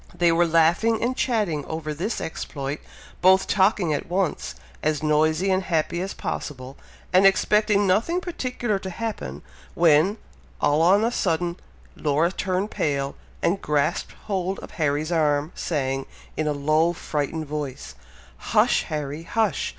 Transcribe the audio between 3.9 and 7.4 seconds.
at once, as noisy and happy as possible, and